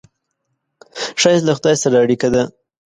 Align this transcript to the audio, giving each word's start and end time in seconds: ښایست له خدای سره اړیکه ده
ښایست 1.21 1.45
له 1.47 1.53
خدای 1.57 1.75
سره 1.83 1.95
اړیکه 2.03 2.27
ده 2.33 2.43